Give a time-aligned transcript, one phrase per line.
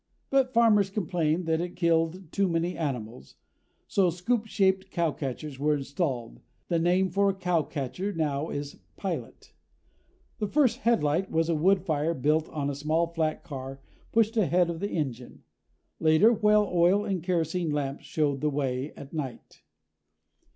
[0.31, 3.35] But farmers complained that it killed too many animals,
[3.87, 6.41] so scoop shaped cowcatchers were installed.
[6.69, 9.53] The name for a cowcatcher now is pilot.
[10.39, 13.79] The first headlight was a wood fire built on a small flat car
[14.11, 15.43] pushed ahead of the engine.
[15.99, 19.61] Later, whale oil and kerosene lamps showed the way at night.